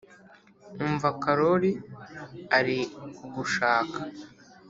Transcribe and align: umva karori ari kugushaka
umva 0.83 1.09
karori 1.21 1.71
ari 2.57 2.77
kugushaka 3.17 3.99